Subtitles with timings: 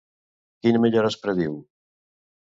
[0.63, 1.61] Quina millora es prediu?